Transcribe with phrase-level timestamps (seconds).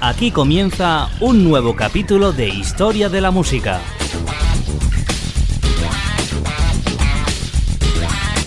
[0.00, 3.80] Aquí comienza un nuevo capítulo de Historia de la Música.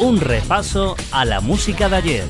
[0.01, 2.23] Un repaso a la música de ayer.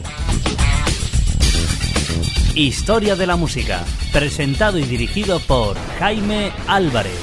[2.53, 7.17] Historia de la Música, presentado y dirigido por Jaime Álvarez.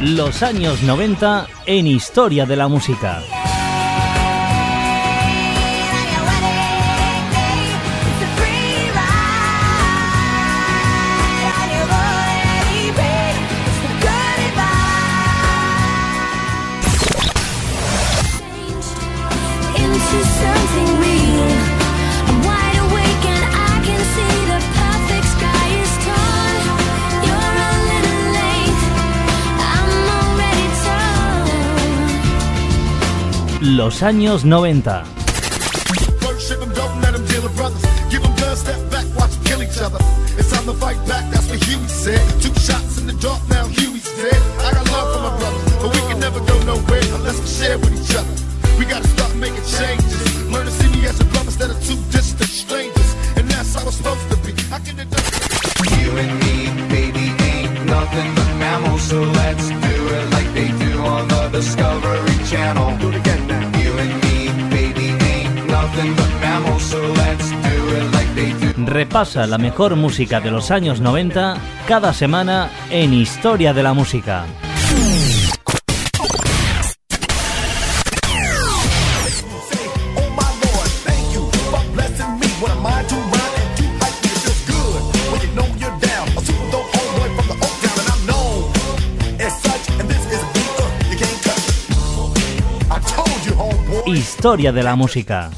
[0.00, 3.24] Los años 90 en Historia de la Música.
[33.68, 35.04] Los años 90.
[69.18, 71.56] Repasa la mejor música de los años 90
[71.88, 74.44] cada semana en Historia de la Música.
[94.06, 95.50] Historia de la música.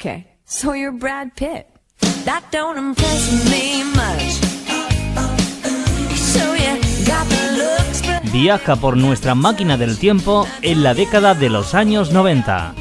[0.00, 1.66] Okay, so you're Brad Pitt.
[2.24, 4.40] That don't impress me much.
[6.16, 8.00] So you got the looks.
[8.32, 12.76] Viaja por nuestra máquina del tiempo en la década de los años 90.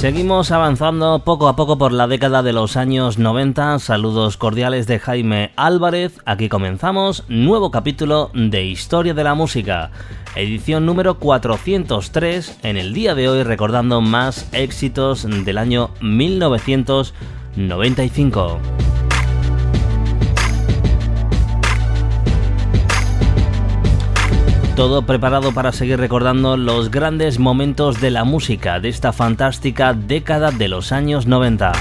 [0.00, 3.78] Seguimos avanzando poco a poco por la década de los años 90.
[3.80, 6.18] Saludos cordiales de Jaime Álvarez.
[6.24, 9.90] Aquí comenzamos nuevo capítulo de Historia de la Música.
[10.34, 18.58] Edición número 403 en el día de hoy recordando más éxitos del año 1995.
[24.80, 30.52] Todo preparado para seguir recordando los grandes momentos de la música de esta fantástica década
[30.52, 31.72] de los años 90.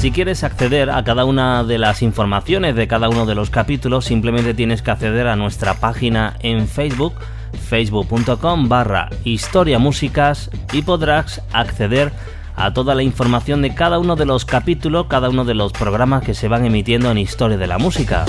[0.00, 4.06] Si quieres acceder a cada una de las informaciones de cada uno de los capítulos,
[4.06, 7.14] simplemente tienes que acceder a nuestra página en Facebook,
[7.68, 12.12] facebook.com barra historiamúsicas y podrás acceder a
[12.72, 16.34] toda la información de cada uno de los capítulos, cada uno de los programas que
[16.34, 18.24] se van emitiendo en Historia de la Música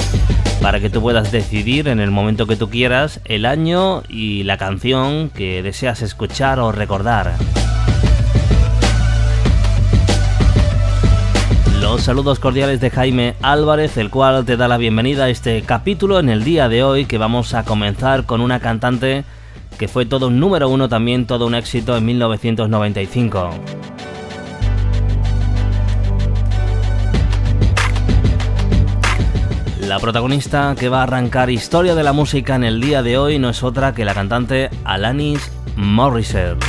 [0.62, 4.58] para que tú puedas decidir en el momento que tú quieras el año y la
[4.58, 7.34] canción que deseas escuchar o recordar.
[11.80, 16.20] Los saludos cordiales de Jaime Álvarez, el cual te da la bienvenida a este capítulo
[16.20, 19.24] en el día de hoy que vamos a comenzar con una cantante
[19.78, 23.52] que fue todo un número uno también, todo un éxito en 1995.
[29.88, 33.40] La protagonista que va a arrancar historia de la música en el día de hoy
[33.40, 36.62] no es otra que la cantante Alanis Morissette.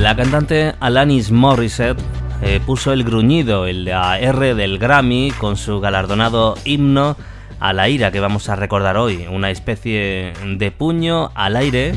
[0.00, 2.02] La cantante Alanis Morissette
[2.40, 7.16] eh, puso el gruñido, el R del Grammy, con su galardonado himno
[7.60, 11.92] a la ira que vamos a recordar hoy, una especie de puño al aire.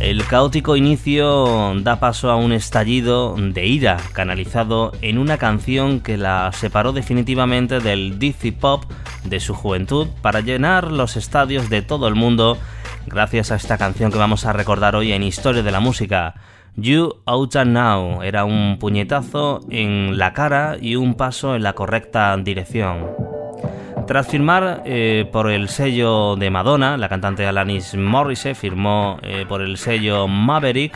[0.00, 6.18] El caótico inicio da paso a un estallido de ira canalizado en una canción que
[6.18, 8.84] la separó definitivamente del Dizzy Pop
[9.24, 12.58] de su juventud para llenar los estadios de todo el mundo
[13.06, 16.34] gracias a esta canción que vamos a recordar hoy en Historia de la Música.
[16.76, 22.36] You Outa Now era un puñetazo en la cara y un paso en la correcta
[22.36, 23.43] dirección.
[24.06, 29.62] Tras firmar eh, por el sello de Madonna, la cantante Alanis Morissette firmó eh, por
[29.62, 30.94] el sello Maverick.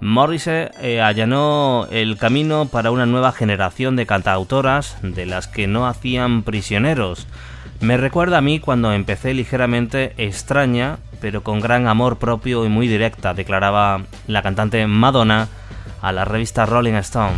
[0.00, 5.86] Morrissey eh, allanó el camino para una nueva generación de cantautoras de las que no
[5.86, 7.26] hacían prisioneros.
[7.80, 12.88] Me recuerda a mí cuando empecé ligeramente extraña, pero con gran amor propio y muy
[12.88, 15.48] directa, declaraba la cantante Madonna
[16.02, 17.36] a la revista Rolling Stone.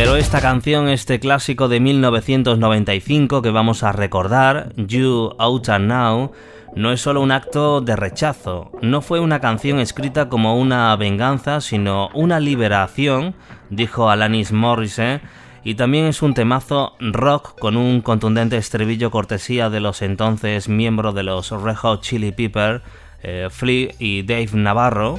[0.00, 6.32] Pero esta canción, este clásico de 1995 que vamos a recordar, You Out and Now,
[6.74, 11.60] no es solo un acto de rechazo, no fue una canción escrita como una venganza,
[11.60, 13.34] sino una liberación,
[13.68, 15.20] dijo Alanis Morissette,
[15.64, 21.14] y también es un temazo rock con un contundente estribillo cortesía de los entonces miembros
[21.14, 22.80] de los Red Chili Pepper,
[23.22, 25.18] eh, Flea y Dave Navarro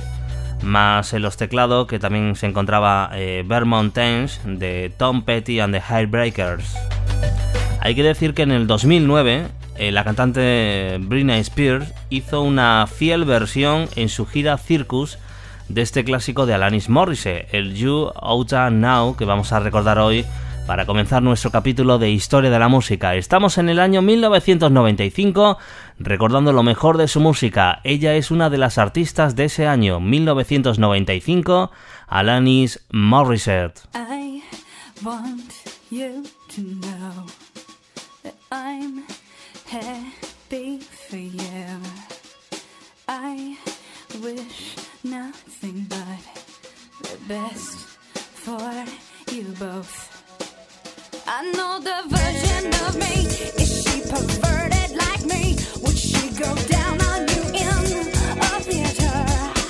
[0.63, 5.81] más en los teclados que también se encontraba eh, Vermont de Tom Petty and the
[5.81, 6.75] Heartbreakers.
[7.79, 9.47] Hay que decir que en el 2009
[9.77, 15.17] eh, la cantante Britney Spears hizo una fiel versión en su gira Circus
[15.69, 20.25] de este clásico de Alanis Morissette, el You Outa Now, que vamos a recordar hoy
[20.71, 23.15] para comenzar nuestro capítulo de Historia de la Música.
[23.15, 25.57] Estamos en el año 1995
[25.99, 27.81] recordando lo mejor de su música.
[27.83, 31.71] Ella es una de las artistas de ese año 1995,
[32.07, 33.81] Alanis Morissette.
[56.67, 58.07] Down on you in
[58.39, 59.60] a theater?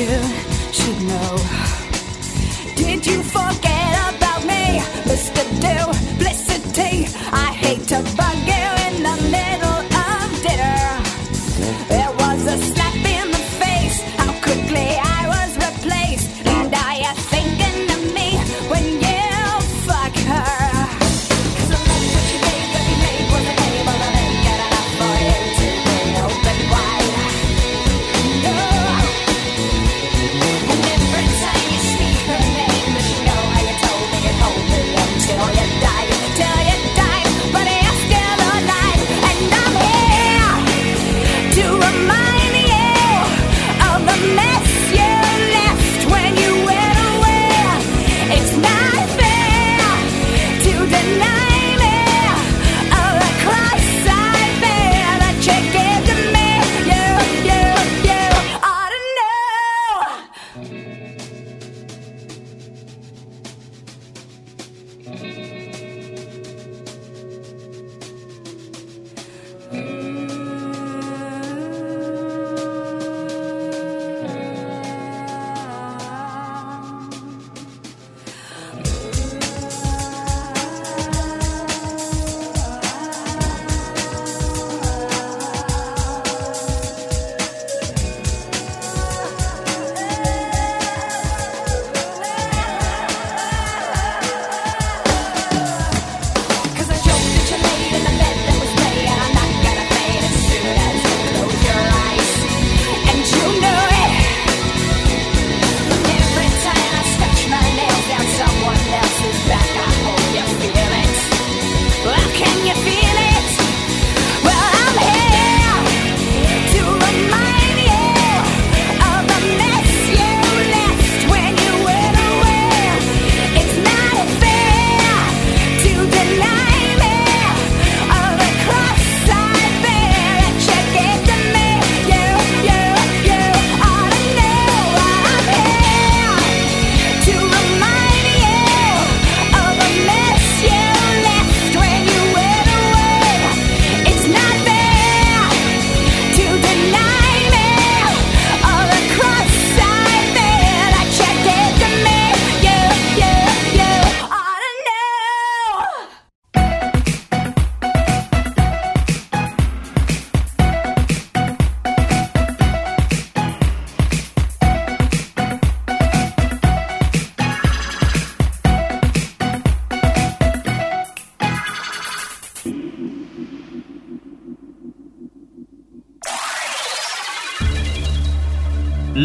[0.00, 0.49] you.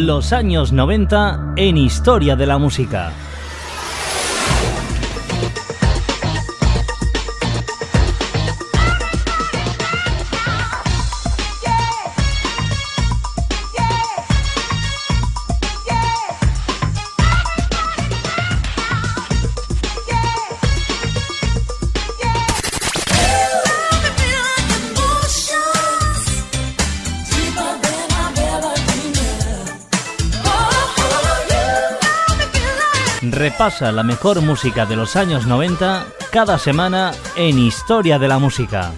[0.05, 3.11] Los años 90 en Historia de la Música.
[33.45, 38.91] Repasa la mejor música de los años 90 cada semana en Historia de la Música.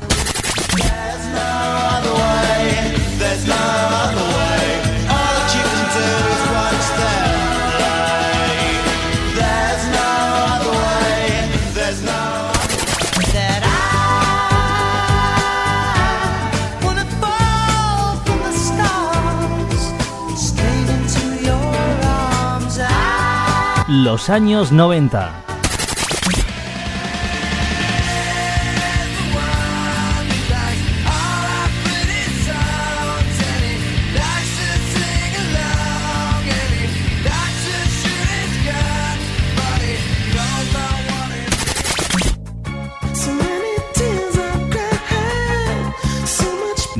[24.07, 25.43] Los años 90.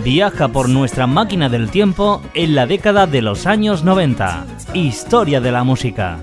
[0.04, 4.46] Viaja por nuestra máquina del tiempo en la década de los años 90.
[4.74, 6.20] Historia de la música.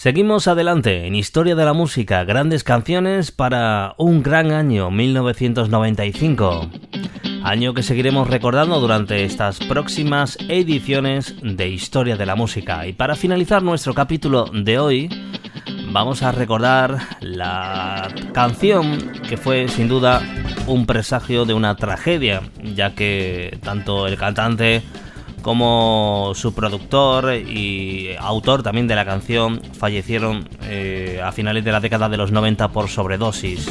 [0.00, 6.70] Seguimos adelante en Historia de la Música, grandes canciones para un gran año 1995.
[7.44, 12.86] Año que seguiremos recordando durante estas próximas ediciones de Historia de la Música.
[12.86, 15.10] Y para finalizar nuestro capítulo de hoy,
[15.92, 20.22] vamos a recordar la canción que fue sin duda
[20.66, 22.40] un presagio de una tragedia,
[22.74, 24.80] ya que tanto el cantante
[25.42, 31.80] como su productor y autor también de la canción fallecieron eh, a finales de la
[31.80, 33.68] década de los 90 por sobredosis.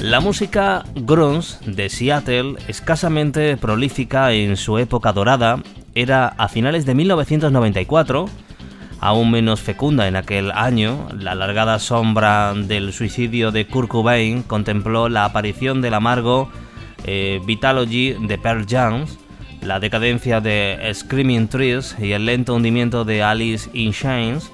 [0.00, 5.60] La música grunge de Seattle, escasamente prolífica en su época dorada,
[5.94, 8.26] era a finales de 1994,
[9.00, 15.08] aún menos fecunda en aquel año, la alargada sombra del suicidio de Kurt Cobain contempló
[15.08, 16.48] la aparición del amargo
[17.04, 19.06] eh, Vitalogy de Pearl Jam,
[19.62, 24.50] la decadencia de Screaming Trees y el lento hundimiento de Alice in Chains,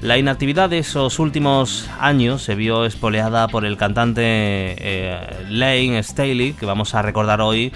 [0.00, 6.52] la inactividad de esos últimos años se vio espoleada por el cantante eh, Lane Staley,
[6.52, 7.72] que vamos a recordar hoy,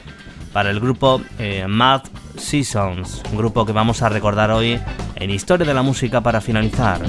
[0.53, 2.03] para el grupo eh, Mad
[2.37, 4.79] Seasons, un grupo que vamos a recordar hoy
[5.17, 7.01] en Historia de la Música para finalizar.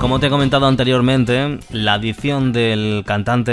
[0.00, 3.52] Como te he comentado anteriormente, la adición del cantante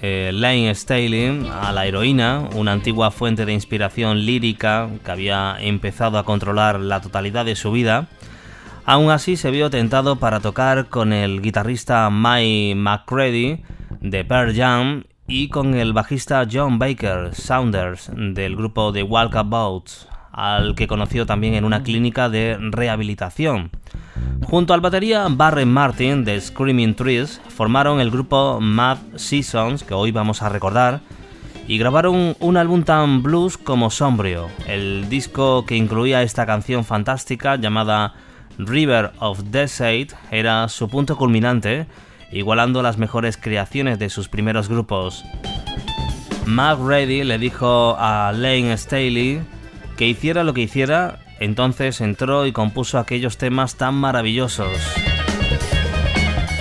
[0.00, 6.16] eh, Lane Staley a la heroína, una antigua fuente de inspiración lírica que había empezado
[6.16, 8.08] a controlar la totalidad de su vida,
[8.86, 13.62] aún así se vio tentado para tocar con el guitarrista Mike McCready
[14.00, 20.74] de Pearl Jam y con el bajista John Baker Saunders del grupo The Walkabouts, al
[20.74, 23.70] que conoció también en una clínica de rehabilitación.
[24.42, 30.12] Junto al batería Barry Martin de Screaming Trees formaron el grupo Mad Seasons, que hoy
[30.12, 31.00] vamos a recordar,
[31.66, 34.48] y grabaron un álbum tan blues como sombrío.
[34.66, 38.14] El disco que incluía esta canción fantástica llamada
[38.58, 41.86] River of Desert era su punto culminante,
[42.30, 45.24] igualando las mejores creaciones de sus primeros grupos.
[46.44, 49.40] Mark Reddy le dijo a Lane Staley
[49.96, 54.78] que hiciera lo que hiciera, entonces entró y compuso aquellos temas tan maravillosos.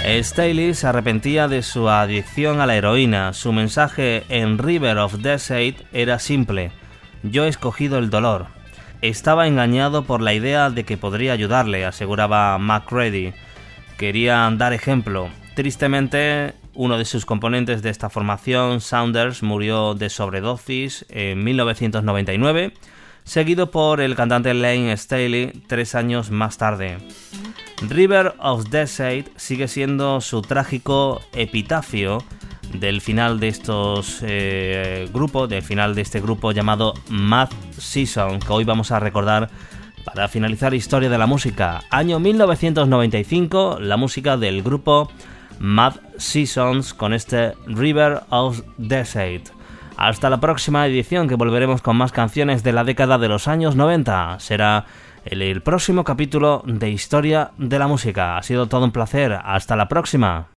[0.04, 3.34] Staley se arrepentía de su adicción a la heroína.
[3.34, 6.72] Su mensaje en River of Desert era simple.
[7.24, 8.48] Yo he escogido el dolor.
[9.02, 13.34] Estaba engañado por la idea de que podría ayudarle, aseguraba McCready.
[13.98, 15.30] Quería dar ejemplo.
[15.56, 22.74] Tristemente, uno de sus componentes de esta formación, Saunders, murió de sobredosis en 1999
[23.24, 26.98] seguido por el cantante Lane Staley tres años más tarde.
[27.82, 32.24] River of Desert sigue siendo su trágico epitafio
[32.74, 38.54] del final de estos eh, grupos, del final de este grupo llamado Mad Season, que
[38.54, 39.50] hoy vamos a recordar
[40.06, 45.12] Para finalizar historia de la música, año 1995, la música del grupo
[45.60, 49.61] Mad Seasons con este River of Desert.
[50.04, 53.76] Hasta la próxima edición que volveremos con más canciones de la década de los años
[53.76, 54.40] 90.
[54.40, 54.86] Será
[55.26, 58.36] el, el próximo capítulo de Historia de la Música.
[58.36, 59.32] Ha sido todo un placer.
[59.44, 60.51] Hasta la próxima.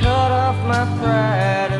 [0.00, 1.77] cut off my pride.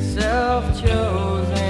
[0.00, 1.63] self-chosen.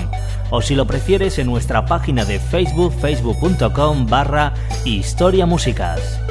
[0.52, 4.54] o si lo prefieres en nuestra página de Facebook, facebook.com barra
[4.86, 6.27] historiamúsicas.